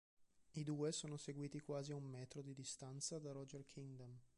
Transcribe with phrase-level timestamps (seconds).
[0.55, 4.17] I due sono seguiti, quasi a un metro di distanza, da Roger Kingdom.